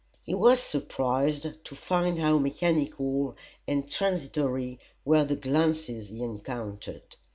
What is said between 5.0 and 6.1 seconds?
were the glances